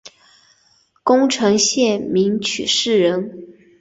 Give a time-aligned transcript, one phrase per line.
[1.03, 3.49] 宫城县名取市人。